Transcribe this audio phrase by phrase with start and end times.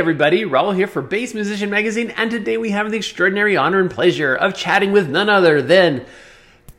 [0.00, 3.90] everybody, Raul here for Bass Musician Magazine, and today we have the extraordinary honor and
[3.90, 6.06] pleasure of chatting with none other than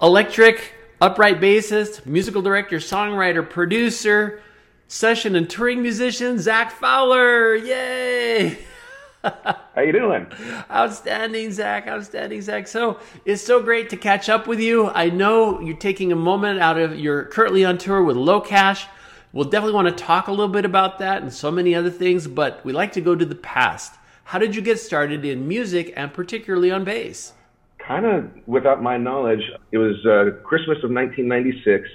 [0.01, 4.42] electric upright bassist, musical director, songwriter, producer,
[4.87, 7.54] session and touring musician Zach Fowler.
[7.58, 8.58] Yay!
[9.24, 10.26] How you doing?
[10.72, 11.88] Outstanding, Zach.
[11.88, 12.67] Outstanding, Zach.
[12.67, 14.90] So it's so great to catch up with you.
[14.90, 18.88] I know you're taking a moment out of you're currently on tour with LoCash.
[19.34, 22.27] We'll definitely want to talk a little bit about that and so many other things,
[22.27, 23.94] but we like to go to the past.
[24.26, 27.31] How did you get started in music and particularly on bass?
[27.80, 29.41] Kind of without my knowledge.
[29.71, 31.88] It was uh, Christmas of 1996.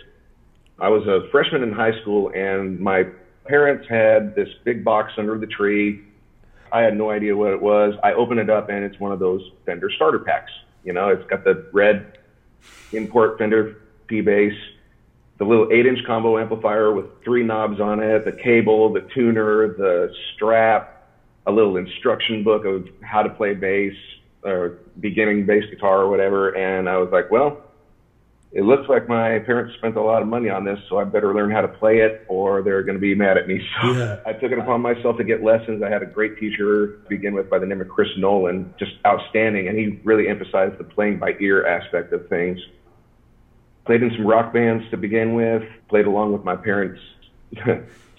[0.78, 3.04] I was a freshman in high school, and my
[3.44, 6.04] parents had this big box under the tree.
[6.72, 7.94] I had no idea what it was.
[8.02, 10.52] I open it up, and it's one of those Fender starter packs.
[10.84, 12.18] You know, it's got the red
[12.92, 13.76] import Fender
[14.06, 14.54] P bass
[15.38, 19.68] the little eight inch combo amplifier with three knobs on it, the cable, the tuner,
[19.76, 21.08] the strap,
[21.46, 23.94] a little instruction book of how to play bass
[24.42, 26.50] or beginning bass guitar or whatever.
[26.50, 27.62] And I was like, well,
[28.52, 31.34] it looks like my parents spent a lot of money on this, so I better
[31.34, 33.60] learn how to play it or they're going to be mad at me.
[33.82, 34.20] So yeah.
[34.24, 35.82] I took it upon myself to get lessons.
[35.82, 38.92] I had a great teacher to begin with by the name of Chris Nolan, just
[39.04, 39.68] outstanding.
[39.68, 42.58] And he really emphasized the playing by ear aspect of things
[43.86, 47.00] played in some rock bands to begin with, played along with my parents'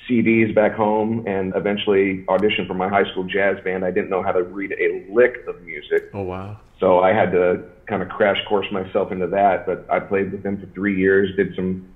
[0.10, 3.84] CDs back home, and eventually auditioned for my high school jazz band.
[3.84, 6.10] I didn't know how to read a lick of music.
[6.14, 6.60] Oh, wow.
[6.80, 9.66] So I had to kind of crash course myself into that.
[9.66, 11.94] But I played with them for three years, did some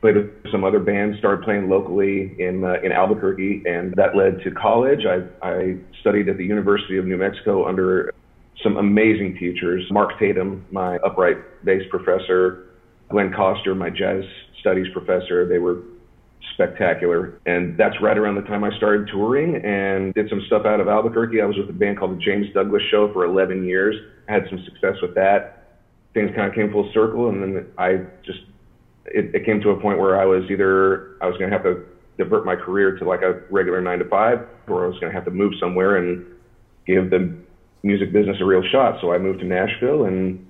[0.00, 4.42] played with some other bands, started playing locally in uh, in Albuquerque, and that led
[4.42, 5.06] to college.
[5.06, 8.12] I I studied at the University of New Mexico under
[8.62, 9.86] some amazing teachers.
[9.90, 12.63] Mark Tatum, my upright bass professor,
[13.10, 14.24] Glenn Coster, my jazz
[14.60, 15.46] studies professor.
[15.46, 15.82] They were
[16.54, 17.40] spectacular.
[17.46, 20.88] And that's right around the time I started touring and did some stuff out of
[20.88, 21.40] Albuquerque.
[21.40, 23.96] I was with a band called the James Douglas Show for 11 years.
[24.28, 25.78] I had some success with that.
[26.14, 28.38] Things kind of came full circle, and then I just
[29.06, 31.64] it, it came to a point where I was either I was going to have
[31.64, 31.84] to
[32.16, 35.14] divert my career to like a regular nine to five, or I was going to
[35.14, 36.24] have to move somewhere and
[36.86, 37.34] give the
[37.82, 39.00] music business a real shot.
[39.00, 40.46] So I moved to Nashville and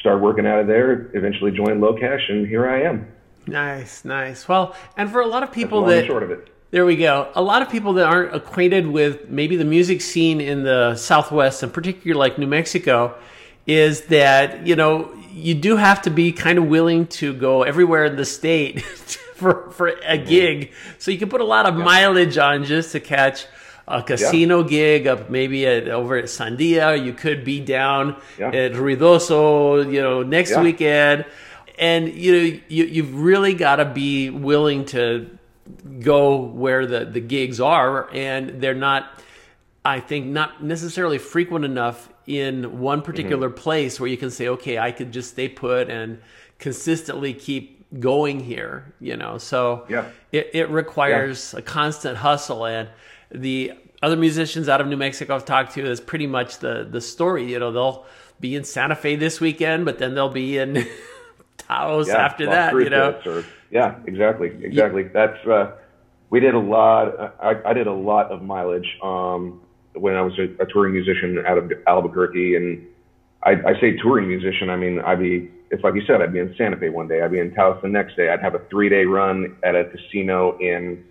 [0.00, 3.06] started working out of there, eventually joined LoCash, and here I am.
[3.46, 4.46] Nice, nice.
[4.46, 6.54] Well, and for a lot of people that short of it.
[6.70, 7.30] There we go.
[7.34, 11.62] A lot of people that aren't acquainted with maybe the music scene in the Southwest,
[11.62, 13.14] and particularly like New Mexico,
[13.66, 18.04] is that you know you do have to be kind of willing to go everywhere
[18.04, 18.82] in the state
[19.34, 20.28] for for a mm-hmm.
[20.28, 20.72] gig.
[20.98, 21.84] So you can put a lot of yeah.
[21.84, 23.46] mileage on just to catch
[23.88, 24.68] a casino yeah.
[24.68, 27.02] gig up maybe at, over at Sandia.
[27.02, 28.48] You could be down yeah.
[28.48, 30.62] at Ruidoso, you know, next yeah.
[30.62, 31.24] weekend.
[31.78, 35.30] And you know, you you've really got to be willing to
[36.00, 39.10] go where the the gigs are, and they're not.
[39.84, 43.58] I think not necessarily frequent enough in one particular mm-hmm.
[43.58, 46.20] place where you can say, okay, I could just stay put and
[46.58, 48.92] consistently keep going here.
[49.00, 50.06] You know, so yeah.
[50.32, 52.88] it it requires a constant hustle and
[53.30, 53.72] the
[54.02, 57.50] other musicians out of New Mexico I've talked to is pretty much the the story.
[57.50, 58.06] You know, they'll
[58.40, 60.86] be in Santa Fe this weekend, but then they'll be in
[61.58, 62.72] Taos yeah, after that.
[62.74, 65.02] You know, or, yeah, exactly, exactly.
[65.04, 65.08] Yeah.
[65.12, 65.72] That's uh,
[66.30, 67.34] we did a lot.
[67.40, 69.60] I, I did a lot of mileage um,
[69.94, 72.86] when I was a, a touring musician out of Albuquerque, and
[73.42, 74.70] I, I say touring musician.
[74.70, 77.20] I mean, I'd be it's like you said, I'd be in Santa Fe one day,
[77.22, 79.84] I'd be in Taos the next day, I'd have a three day run at a
[79.84, 81.04] casino in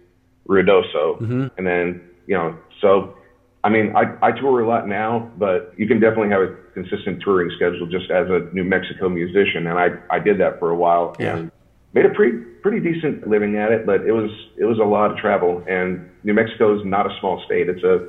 [0.47, 1.47] Ruidoso, mm-hmm.
[1.57, 3.15] and then you know, so
[3.63, 7.21] I mean, I, I tour a lot now, but you can definitely have a consistent
[7.21, 10.75] touring schedule just as a New Mexico musician, and I I did that for a
[10.75, 11.37] while yeah.
[11.37, 11.51] and
[11.93, 15.11] made a pretty pretty decent living at it, but it was it was a lot
[15.11, 17.67] of travel, and New Mexico is not a small state.
[17.69, 18.07] It's a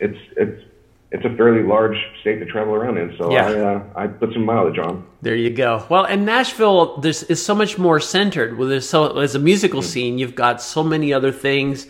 [0.00, 0.62] it's it's
[1.12, 3.14] it's a fairly large state to travel around in.
[3.18, 3.46] So yeah.
[3.46, 5.06] I, uh, I put some mileage on.
[5.20, 5.84] There you go.
[5.90, 8.56] Well, and Nashville, this is so much more centered.
[8.56, 9.88] Well, there's so as a musical mm-hmm.
[9.88, 11.86] scene, you've got so many other things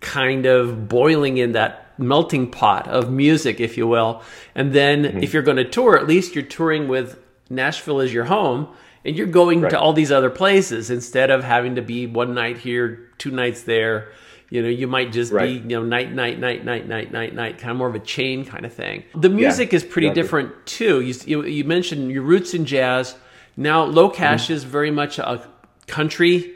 [0.00, 4.22] kind of boiling in that melting pot of music, if you will.
[4.54, 5.22] And then mm-hmm.
[5.22, 7.18] if you're going to tour, at least you're touring with
[7.48, 8.68] Nashville as your home.
[9.04, 9.70] And you're going right.
[9.70, 13.62] to all these other places instead of having to be one night here, two nights
[13.62, 14.12] there
[14.50, 15.46] you know, you might just right.
[15.46, 18.00] be, you know, night, night, night, night, night, night, night, kind of more of a
[18.00, 19.04] chain kind of thing.
[19.14, 20.22] The music yeah, is pretty exactly.
[20.22, 21.00] different too.
[21.00, 23.14] You, you, you, mentioned your roots in jazz.
[23.56, 24.52] Now, LoCash mm-hmm.
[24.54, 25.46] is very much a
[25.86, 26.54] country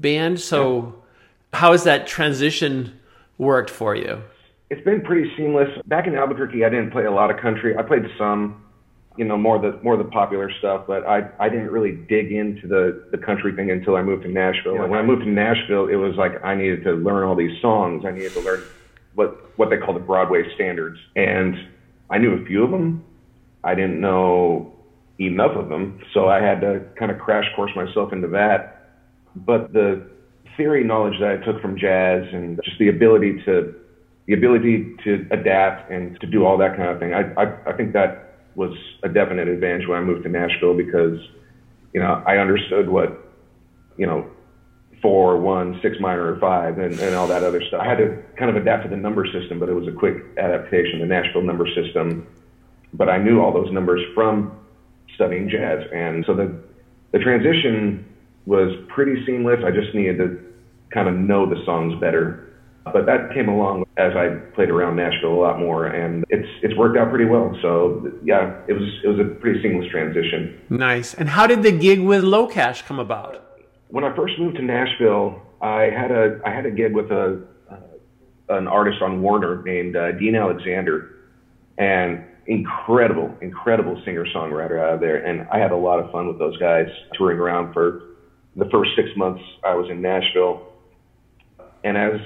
[0.00, 0.40] band.
[0.40, 1.02] So,
[1.52, 1.58] yeah.
[1.58, 2.98] how has that transition
[3.38, 4.22] worked for you?
[4.70, 5.68] It's been pretty seamless.
[5.86, 7.76] Back in Albuquerque, I didn't play a lot of country.
[7.76, 8.64] I played some
[9.16, 12.66] you know more the more the popular stuff but i i didn't really dig into
[12.68, 14.74] the the country thing until i moved to nashville.
[14.74, 17.34] Yeah, and when i moved to nashville it was like i needed to learn all
[17.34, 18.04] these songs.
[18.06, 18.62] I needed to learn
[19.14, 21.54] what what they call the Broadway standards, and
[22.08, 23.04] I knew a few of them.
[23.62, 24.72] I didn't know
[25.18, 28.94] enough of them, so I had to kind of crash course myself into that.
[29.36, 30.08] But the
[30.56, 33.74] theory knowledge that I took from jazz and just the ability to
[34.26, 37.72] the ability to adapt and to do all that kind of thing, I I, I
[37.76, 38.29] think that
[38.60, 41.18] was a definite advantage when I moved to Nashville because
[41.94, 43.18] you know I understood what
[43.96, 44.28] you know
[45.00, 47.80] four, one, six minor, or five, and, and all that other stuff.
[47.80, 50.16] I had to kind of adapt to the number system, but it was a quick
[50.36, 52.26] adaptation, the Nashville number system.
[52.92, 54.52] But I knew all those numbers from
[55.14, 56.54] studying jazz, and so the
[57.12, 58.04] the transition
[58.44, 59.60] was pretty seamless.
[59.64, 60.38] I just needed to
[60.92, 62.49] kind of know the songs better.
[62.84, 66.74] But that came along as I played around Nashville a lot more, and it's it's
[66.76, 67.56] worked out pretty well.
[67.60, 70.58] So yeah, it was it was a pretty seamless transition.
[70.70, 71.12] Nice.
[71.14, 73.50] And how did the gig with LoCash come about?
[73.90, 77.42] when I first moved to Nashville, I had a I had a gig with a
[77.70, 81.16] uh, an artist on Warner named uh, Dean Alexander,
[81.78, 85.24] and incredible, incredible singer songwriter out of there.
[85.24, 88.02] And I had a lot of fun with those guys touring around for
[88.56, 90.66] the first six months I was in Nashville.
[91.84, 92.20] And as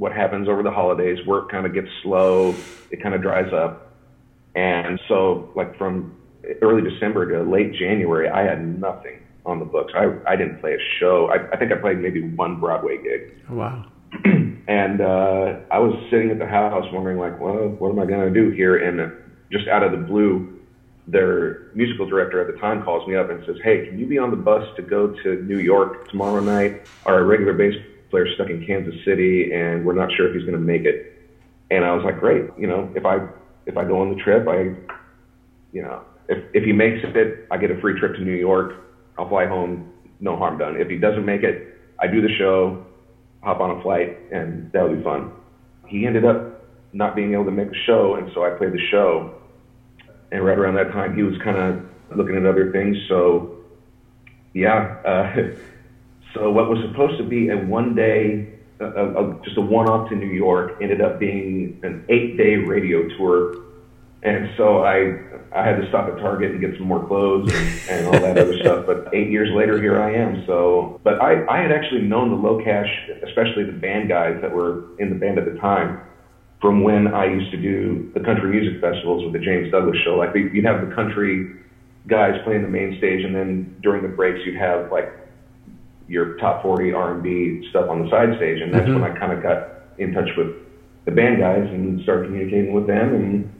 [0.00, 2.54] what happens over the holidays, work kind of gets slow,
[2.90, 3.92] it kind of dries up.
[4.54, 6.16] And so, like from
[6.62, 9.92] early December to late January, I had nothing on the books.
[9.94, 11.28] I, I didn't play a show.
[11.30, 13.46] I, I think I played maybe one Broadway gig.
[13.50, 13.84] Wow.
[14.24, 18.32] and uh, I was sitting at the house wondering, like, well, what am I going
[18.32, 18.78] to do here?
[18.78, 19.12] And
[19.52, 20.60] just out of the blue,
[21.08, 24.16] their musical director at the time calls me up and says, hey, can you be
[24.16, 26.86] on the bus to go to New York tomorrow night?
[27.04, 27.74] Our regular bass
[28.10, 31.16] player's stuck in Kansas City, and we're not sure if he's going to make it.
[31.70, 32.50] And I was like, great.
[32.58, 33.26] You know, if I
[33.66, 34.74] if I go on the trip, I,
[35.72, 38.80] you know, if if he makes it, I get a free trip to New York
[39.20, 40.80] I'll fly home, no harm done.
[40.80, 42.86] If he doesn't make it, I do the show,
[43.42, 45.32] hop on a flight, and that'll be fun.
[45.86, 46.64] He ended up
[46.94, 49.34] not being able to make the show, and so I played the show.
[50.32, 52.96] And right around that time, he was kind of looking at other things.
[53.08, 53.58] So,
[54.54, 54.96] yeah.
[55.04, 55.36] Uh,
[56.34, 58.48] so what was supposed to be a one day,
[59.44, 63.56] just a one off to New York, ended up being an eight day radio tour.
[64.22, 65.18] And so I
[65.52, 68.38] I had to stop at Target and get some more clothes and, and all that
[68.38, 68.86] other stuff.
[68.86, 70.44] But eight years later, here I am.
[70.46, 74.96] So, but I, I had actually known the LoCash, especially the band guys that were
[74.98, 76.00] in the band at the time,
[76.60, 80.16] from when I used to do the country music festivals with the James Douglas show.
[80.16, 81.56] Like you'd have the country
[82.06, 85.12] guys playing the main stage, and then during the breaks, you'd have like
[86.10, 89.00] your top 40 R&B stuff on the side stage, and that's mm-hmm.
[89.00, 89.68] when I kind of got
[89.98, 90.48] in touch with
[91.04, 93.52] the band guys and started communicating with them and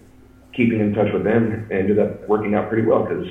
[0.53, 3.29] keeping in touch with them and ended up working out pretty well because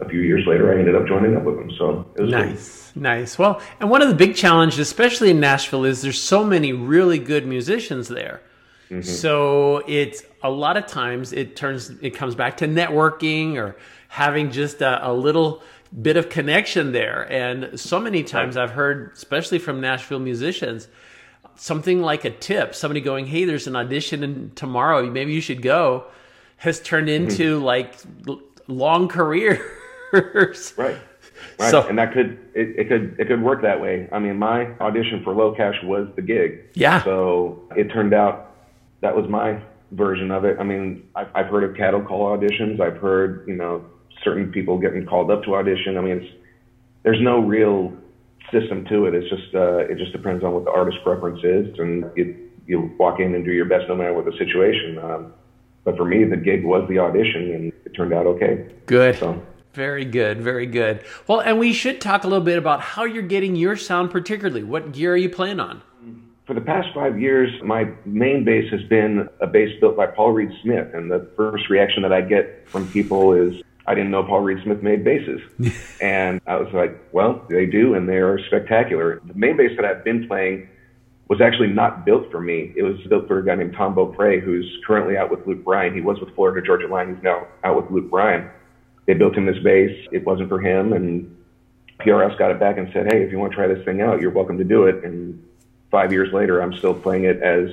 [0.00, 1.70] a few years later I ended up joining up with them.
[1.78, 3.38] So it was nice, nice.
[3.38, 7.18] Well, and one of the big challenges, especially in Nashville, is there's so many really
[7.18, 8.42] good musicians there.
[8.90, 9.00] Mm-hmm.
[9.00, 13.76] So it's a lot of times it turns it comes back to networking or
[14.08, 15.62] having just a, a little
[16.02, 17.30] bit of connection there.
[17.30, 20.88] And so many times I've heard, especially from Nashville musicians,
[21.56, 25.08] something like a tip, somebody going, "Hey, there's an audition tomorrow.
[25.10, 26.06] Maybe you should go."
[26.58, 27.24] has turned mm-hmm.
[27.30, 27.64] into mm-hmm.
[27.64, 27.94] like
[28.66, 30.74] long careers.
[30.76, 30.96] right.
[31.60, 31.70] Right.
[31.70, 34.08] So, and that could it, it, could it could work that way.
[34.10, 36.64] I mean, my audition for LoCash was the gig.
[36.74, 37.02] Yeah.
[37.04, 38.56] So it turned out
[39.02, 39.60] that was my
[39.92, 40.56] version of it.
[40.58, 42.80] I mean, I've, I've heard of cattle call auditions.
[42.80, 43.84] I've heard you know
[44.22, 45.96] certain people getting called up to audition.
[45.96, 46.34] I mean, it's
[47.02, 47.92] there's no real
[48.52, 49.14] system to it.
[49.14, 52.94] It's just uh, it just depends on what the artist preference is, and you you
[52.98, 54.98] walk in and do your best no matter what the situation.
[54.98, 55.32] Um,
[55.84, 58.66] but for me, the gig was the audition, and it turned out okay.
[58.86, 59.16] Good.
[59.16, 59.42] So.
[59.72, 61.04] Very good, very good.
[61.26, 64.64] Well, and we should talk a little bit about how you're getting your sound, particularly.
[64.64, 65.82] What gear are you playing on?
[66.46, 70.32] For the past five years, my main bass has been a bass built by Paul
[70.32, 74.22] Reed Smith, and the first reaction that I get from people is, I didn't know
[74.22, 75.40] Paul Reed Smith made basses.
[76.02, 79.22] and I was like, well, they do, and they are spectacular.
[79.24, 80.68] The main bass that I've been playing
[81.28, 82.74] was actually not built for me.
[82.76, 85.94] It was built for a guy named Tom Beaupre, who's currently out with Luke Bryan.
[85.94, 87.14] He was with Florida Georgia Line.
[87.14, 88.50] He's now out with Luke Bryan.
[89.06, 90.06] They built him this bass.
[90.12, 91.34] It wasn't for him, and
[92.00, 94.20] PRS got it back and said, "Hey, if you want to try this thing out,
[94.20, 95.42] you're welcome to do it." And
[95.90, 97.70] five years later, I'm still playing it as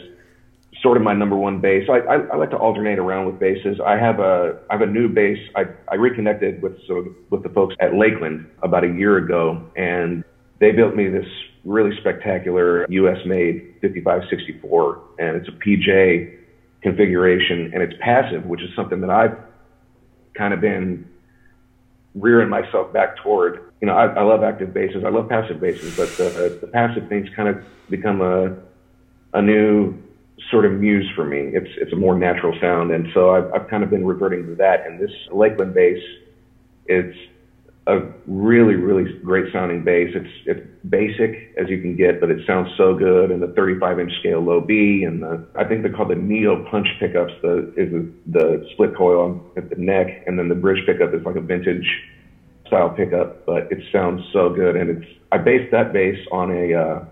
[0.81, 1.87] sort of my number one bass.
[1.89, 3.79] I, I, I like to alternate around with basses.
[3.85, 5.37] I have a I have a new bass.
[5.55, 10.23] I, I reconnected with so with the folks at Lakland about a year ago, and
[10.59, 11.27] they built me this
[11.65, 16.37] really spectacular US made 5564 and it's a PJ
[16.81, 19.35] configuration and it's passive, which is something that I've
[20.35, 21.09] kind of been
[22.13, 23.71] rearing myself back toward.
[23.81, 25.03] You know, I, I love active basses.
[25.03, 28.55] I love passive basses, but the, the passive things kind of become a,
[29.33, 29.95] a new
[30.51, 31.51] sort of muse for me.
[31.53, 34.55] It's it's a more natural sound, and so I've, I've kind of been reverting to
[34.55, 34.85] that.
[34.85, 36.01] And this Lakland bass,
[36.85, 37.17] it's
[37.87, 40.11] a really really great sounding bass.
[40.15, 43.31] It's it's basic as you can get, but it sounds so good.
[43.31, 46.65] And the 35 inch scale low B, and the I think they're called the Neo
[46.69, 47.33] Punch pickups.
[47.41, 51.23] The is the, the split coil at the neck, and then the bridge pickup is
[51.25, 51.87] like a vintage
[52.67, 54.75] style pickup, but it sounds so good.
[54.75, 57.05] And it's I based that bass on a uh,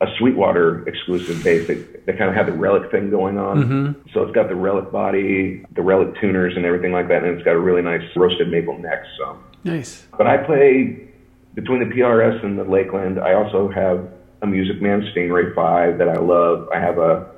[0.00, 1.66] a Sweetwater exclusive bass.
[1.66, 3.62] They, they kind of have the relic thing going on.
[3.62, 4.08] Mm-hmm.
[4.12, 7.22] So it's got the relic body, the relic tuners, and everything like that.
[7.22, 9.04] And it's got a really nice roasted maple neck.
[9.18, 10.06] So nice.
[10.16, 11.08] But I play
[11.54, 13.22] between the PRS and the Lakland.
[13.22, 14.08] I also have
[14.42, 16.68] a Music Man Stingray Five that I love.
[16.74, 17.30] I have a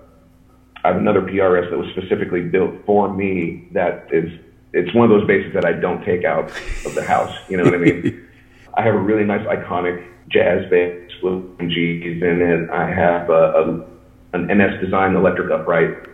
[0.85, 3.69] I have another PRS that was specifically built for me.
[3.73, 4.31] That is
[4.73, 6.51] it's one of those basses that I don't take out
[6.85, 7.35] of the house.
[7.49, 8.29] You know what I mean?
[8.75, 12.71] I have a really nice iconic jazz bass with G's in it.
[12.71, 13.87] I have a, a,
[14.35, 16.09] an NS Design electric upright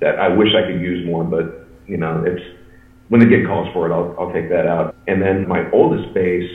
[0.00, 2.42] that I wish I could use more, but you know, it's
[3.08, 4.96] when the gig calls for it, I'll, I'll take that out.
[5.06, 6.48] And then my oldest bass,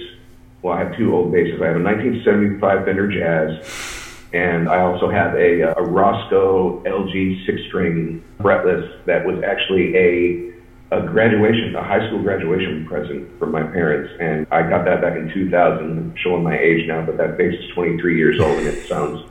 [0.61, 1.61] well, I have two old basses.
[1.61, 7.45] I have a 1975 Fender Jazz, and I also have a, uh, a Roscoe LG
[7.45, 10.46] six string fretless that was actually a
[10.91, 15.17] a graduation, a high school graduation present from my parents, and I got that back
[15.17, 15.79] in 2000.
[15.79, 19.27] I'm showing my age now, but that bass is 23 years old, and it sounds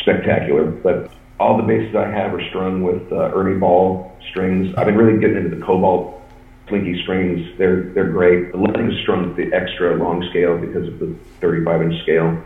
[0.00, 0.64] spectacular.
[0.64, 4.74] But all the basses I have are strung with uh, Ernie Ball strings.
[4.76, 6.22] I've been really getting into the Cobalt
[6.68, 7.46] Slinky strings.
[7.58, 8.52] They're they're great.
[8.52, 12.42] The Lightning is strung with the extra long scale because of the 35 inch scale.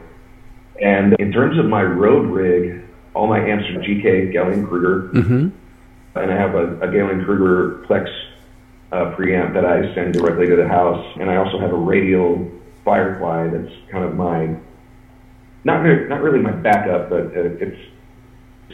[0.80, 2.82] And in terms of my road rig,
[3.14, 5.10] all my amps are GK Gallien Krueger.
[5.12, 5.48] Mm-hmm.
[6.18, 8.08] And I have a, a Gallien Krueger Plex
[8.92, 11.04] uh, preamp that I send directly to the house.
[11.20, 12.50] And I also have a radial
[12.84, 14.56] Firefly that's kind of my,
[15.64, 17.78] not, really, not really my backup, but uh, it's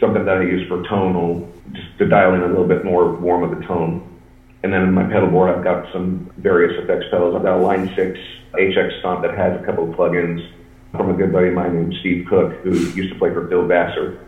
[0.01, 3.43] something that I use for tonal, just to dial in a little bit more warm
[3.43, 4.17] of the tone.
[4.63, 7.35] And then in my pedal board, I've got some various effects pedals.
[7.37, 8.19] I've got a Line 6
[8.55, 10.51] HX Stomp that has a couple of plugins
[10.93, 13.67] from a good buddy of mine named Steve Cook, who used to play for Phil
[13.67, 14.21] Vassar.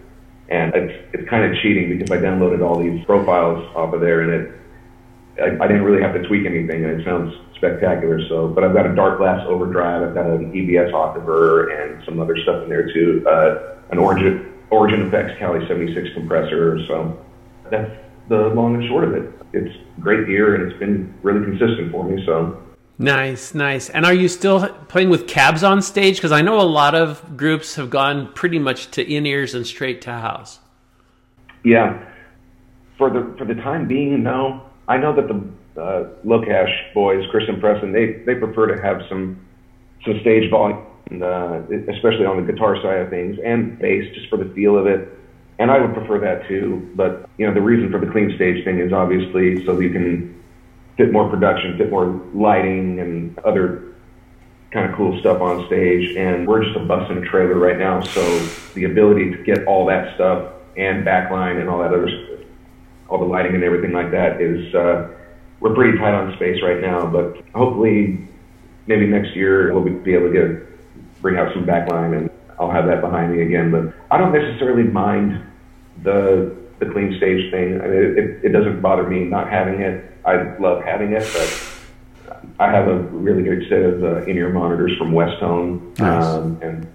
[0.49, 4.23] And it's, it's kind of cheating because I downloaded all these profiles off of there
[4.23, 4.54] and it,
[5.40, 8.21] I, I didn't really have to tweak anything and it sounds spectacular.
[8.28, 12.37] So, but I've got a Darkglass overdrive, I've got an EBS octaver and some other
[12.37, 13.25] stuff in there too.
[13.28, 16.78] Uh, an Origin, Origin Effects Cali 76 compressor.
[16.87, 17.18] So
[17.71, 17.90] that's
[18.28, 19.33] the long and short of it.
[19.52, 22.25] It's great gear and it's been really consistent for me.
[22.26, 22.62] So
[23.00, 23.88] Nice, nice.
[23.90, 26.16] And are you still playing with cabs on stage?
[26.16, 29.64] Because I know a lot of groups have gone pretty much to in ears and
[29.64, 30.59] straight to house.
[31.62, 32.04] Yeah,
[32.97, 34.67] for the for the time being, no.
[34.88, 39.02] I know that the uh, LoCash boys, Chris and Preston, they they prefer to have
[39.09, 39.47] some
[40.04, 40.85] some stage volume,
[41.23, 41.61] uh,
[41.92, 45.09] especially on the guitar side of things, and bass, just for the feel of it.
[45.59, 46.90] And I would prefer that too.
[46.95, 50.42] But you know, the reason for the clean stage thing is obviously so you can
[50.97, 53.95] fit more production, fit more lighting and other
[54.71, 56.16] kind of cool stuff on stage.
[56.16, 58.23] And we're just a bus in a trailer right now, so
[58.75, 62.09] the ability to get all that stuff and backline and all that other,
[63.08, 65.08] all the lighting and everything like that is, uh,
[65.60, 67.06] we're pretty tight on space right now.
[67.06, 68.28] But hopefully,
[68.86, 70.68] maybe next year we'll be able to get
[71.20, 73.70] bring out some backline and I'll have that behind me again.
[73.70, 75.44] But I don't necessarily mind
[76.02, 77.80] the the clean stage thing.
[77.80, 80.16] I mean, it, it, doesn't bother me not having it.
[80.24, 84.96] I love having it, but I have a really good set of uh, in-ear monitors
[84.96, 86.24] from Westone, Nice.
[86.24, 86.86] um, and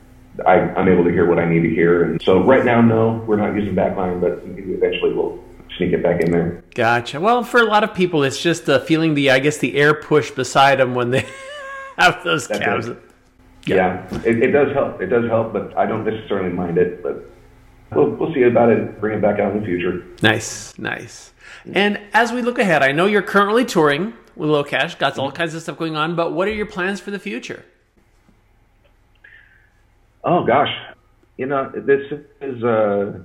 [0.47, 2.03] I, I'm able to hear what I need to hear.
[2.03, 5.43] And so right now, no, we're not using backline, but eventually we'll
[5.77, 6.63] sneak it back in there.
[6.75, 7.19] Gotcha.
[7.19, 9.93] Well, for a lot of people, it's just uh, feeling the, I guess, the air
[9.93, 11.25] push beside them when they
[11.97, 12.87] have those That's cabs.
[12.87, 12.97] it.
[13.65, 15.01] Yeah, it, it does help.
[15.01, 17.01] It does help, but I don't necessarily mind it.
[17.01, 17.29] But
[17.93, 18.99] we'll, we'll see about it.
[18.99, 20.05] Bring it back out in the future.
[20.21, 21.31] Nice, nice.
[21.73, 24.97] And as we look ahead, I know you're currently touring with LoCash.
[24.99, 27.63] got all kinds of stuff going on, but what are your plans for the future?
[30.25, 30.73] Oh gosh,
[31.37, 32.01] you know this
[32.41, 33.19] is uh,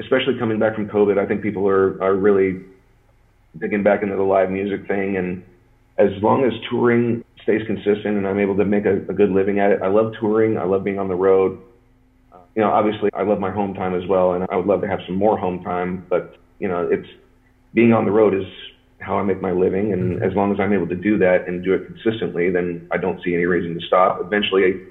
[0.00, 1.18] especially coming back from COVID.
[1.18, 2.60] I think people are are really
[3.58, 5.42] digging back into the live music thing, and
[5.98, 9.58] as long as touring stays consistent and I'm able to make a, a good living
[9.58, 10.58] at it, I love touring.
[10.58, 11.58] I love being on the road.
[12.32, 14.80] Uh, you know, obviously, I love my home time as well, and I would love
[14.82, 16.06] to have some more home time.
[16.08, 17.08] But you know, it's
[17.74, 18.46] being on the road is
[19.00, 21.64] how I make my living, and as long as I'm able to do that and
[21.64, 24.20] do it consistently, then I don't see any reason to stop.
[24.20, 24.82] Eventually,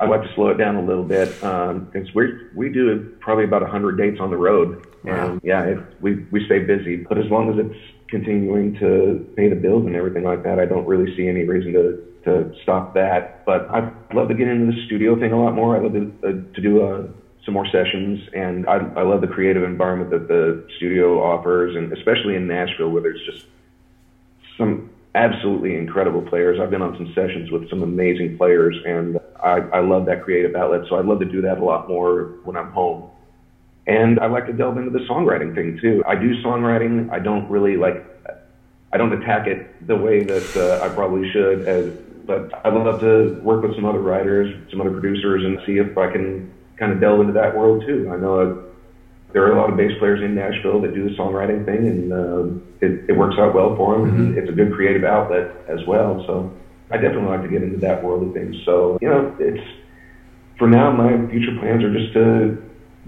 [0.00, 3.62] I'd like to slow it down a little bit because we we do probably about
[3.62, 5.32] 100 dates on the road, Wow.
[5.32, 6.96] and yeah, it, we we stay busy.
[6.96, 7.78] But as long as it's
[8.08, 11.72] continuing to pay the bills and everything like that, I don't really see any reason
[11.72, 13.44] to to stop that.
[13.44, 15.76] But I'd love to get into the studio thing a lot more.
[15.76, 17.06] I'd love to, uh, to do uh,
[17.44, 18.20] some more sessions.
[18.34, 22.90] And I, I love the creative environment that the studio offers, and especially in Nashville,
[22.90, 23.46] where there's just
[24.56, 26.60] some absolutely incredible players.
[26.60, 30.54] I've been on some sessions with some amazing players, and I, I love that creative
[30.54, 30.82] outlet.
[30.88, 33.10] So I'd love to do that a lot more when I'm home.
[33.86, 36.02] And I like to delve into the songwriting thing too.
[36.06, 37.10] I do songwriting.
[37.10, 38.04] I don't really like,
[38.92, 41.66] I don't attack it the way that uh, I probably should.
[41.66, 41.90] As,
[42.26, 45.96] but I'd love to work with some other writers, some other producers, and see if
[45.96, 48.10] I can kind of delve into that world too.
[48.12, 48.64] I know
[49.32, 52.12] there are a lot of bass players in Nashville that do the songwriting thing, and
[52.12, 54.10] um, it, it works out well for them.
[54.10, 54.38] Mm-hmm.
[54.38, 56.22] It's a good creative outlet as well.
[56.26, 56.52] So
[56.90, 58.56] I definitely like to get into that world of things.
[58.64, 59.62] So you know, it's
[60.58, 62.62] for now my future plans are just to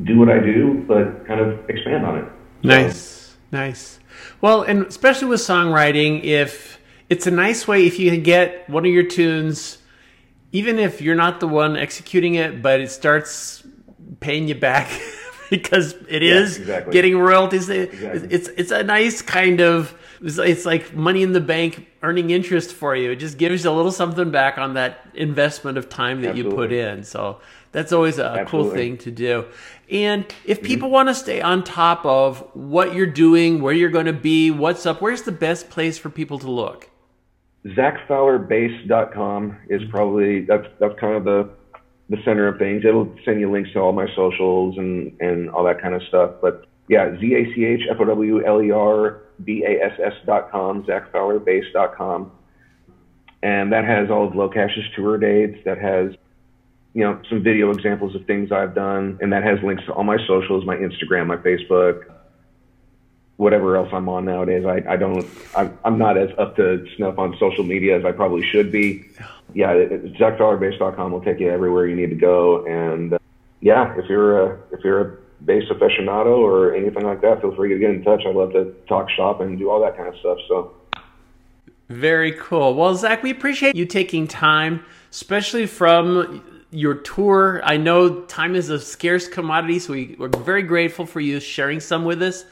[0.05, 2.25] do what I do, but kind of expand on it.
[2.63, 4.01] Nice, nice.
[4.41, 8.87] Well, and especially with songwriting, if it's a nice way if you can get one
[8.87, 9.79] of your tunes,
[10.53, 13.67] even if you're not the one executing it, but it starts
[14.21, 14.89] paying you back
[15.51, 16.93] because it yeah, is exactly.
[16.93, 17.69] getting royalties.
[17.69, 18.29] Exactly.
[18.31, 22.95] It's it's a nice kind of it's like money in the bank earning interest for
[22.95, 23.11] you.
[23.11, 26.53] It just gives you a little something back on that investment of time that Absolutely.
[26.53, 27.05] you put in.
[27.05, 27.41] So
[27.73, 28.47] that's always a Absolutely.
[28.51, 29.47] cool thing to do.
[29.91, 30.67] And if mm-hmm.
[30.67, 30.95] people mm-hmm.
[30.95, 34.87] want to stay on top of what you're doing, where you're going to be, what's
[34.87, 36.89] up, where's the best place for people to look?
[37.67, 41.51] ZachFowlerBass.com is probably that's that's kind of the
[42.11, 42.85] the center of things.
[42.85, 46.33] It'll send you links to all my socials and, and all that kind of stuff.
[46.43, 49.99] But yeah, Z A C H F O W L E R B A S
[50.05, 52.33] S dot com, ZachFowlerBass dot com.
[53.43, 55.65] And that has all of LoCash's tour dates.
[55.65, 56.13] That has,
[56.93, 59.19] you know, some video examples of things I've done.
[59.23, 62.03] And that has links to all my socials, my Instagram, my Facebook,
[63.41, 64.67] whatever else I'm on nowadays.
[64.67, 68.13] I, I don't, I'm, I'm not as up to snuff on social media as I
[68.13, 69.07] probably should be.
[69.55, 72.67] Yeah, ZachFowlerBass.com will take you everywhere you need to go.
[72.67, 73.19] And uh,
[73.63, 77.73] yeah, if you're a, if you're a bass aficionado or anything like that, feel free
[77.73, 78.21] to get in touch.
[78.27, 80.37] I'd love to talk shop and do all that kind of stuff.
[80.47, 80.75] So.
[81.89, 82.75] Very cool.
[82.75, 87.63] Well, Zach, we appreciate you taking time, especially from your tour.
[87.65, 91.81] I know time is a scarce commodity, so we, we're very grateful for you sharing
[91.81, 92.45] some with us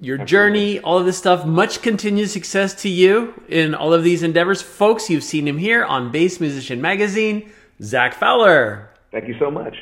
[0.00, 1.44] your journey, all of this stuff.
[1.44, 4.62] Much continued success to you in all of these endeavors.
[4.62, 7.50] Folks, you've seen him here on Bass Musician Magazine,
[7.82, 8.90] Zach Fowler.
[9.10, 9.76] Thank you so much.